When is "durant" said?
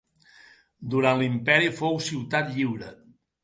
0.93-1.21